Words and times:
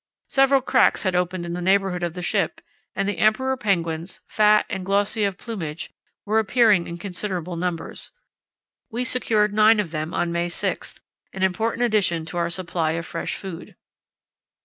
Several 0.29 0.61
cracks 0.61 1.03
had 1.03 1.15
opened 1.15 1.45
in 1.45 1.53
the 1.53 1.61
neighbourhood 1.61 2.01
of 2.01 2.15
the 2.15 2.23
ship, 2.23 2.59
and 2.95 3.07
the 3.07 3.19
emperor 3.19 3.55
penguins, 3.55 4.19
fat 4.27 4.65
and 4.67 4.83
glossy 4.83 5.23
of 5.25 5.37
plumage, 5.37 5.91
were 6.25 6.39
appearing 6.39 6.87
in 6.87 6.97
considerable 6.97 7.55
numbers. 7.55 8.09
We 8.89 9.03
secured 9.03 9.53
nine 9.53 9.79
of 9.79 9.91
them 9.91 10.11
on 10.11 10.31
May 10.31 10.49
6, 10.49 10.99
an 11.33 11.43
important 11.43 11.83
addition 11.83 12.25
to 12.25 12.37
our 12.37 12.49
supply 12.49 12.93
of 12.93 13.05
fresh 13.05 13.35
food. 13.35 13.75